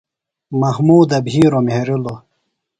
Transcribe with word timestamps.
محمودہ 0.59 1.17
بِھیروۡ 1.25 1.65
مھیرِلوۡ۔ 1.67 2.19